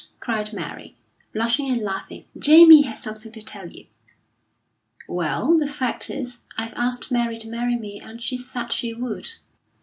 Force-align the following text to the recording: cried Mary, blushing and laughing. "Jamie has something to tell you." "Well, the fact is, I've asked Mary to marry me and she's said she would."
cried 0.19 0.51
Mary, 0.51 0.95
blushing 1.31 1.69
and 1.69 1.83
laughing. 1.83 2.25
"Jamie 2.35 2.81
has 2.81 2.99
something 3.03 3.31
to 3.33 3.39
tell 3.39 3.69
you." 3.69 3.85
"Well, 5.07 5.55
the 5.55 5.67
fact 5.67 6.09
is, 6.09 6.39
I've 6.57 6.73
asked 6.73 7.11
Mary 7.11 7.37
to 7.37 7.47
marry 7.47 7.75
me 7.75 7.99
and 8.01 8.19
she's 8.19 8.49
said 8.49 8.73
she 8.73 8.95
would." 8.95 9.29